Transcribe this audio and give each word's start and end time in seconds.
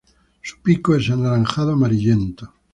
Su 0.41 0.59
pico 0.63 0.95
es 0.95 1.11
anaranjado 1.11 1.73
amarillento. 1.73 2.51